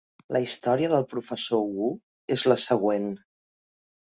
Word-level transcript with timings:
La 0.35 0.39
història 0.45 0.87
del 0.93 1.05
professor 1.11 1.61
Wu 1.75 1.91
és 2.37 2.47
la 2.53 2.59
següent. 2.65 3.07